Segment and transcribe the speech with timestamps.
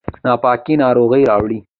[0.25, 1.59] ناپاکي ناروغي راوړي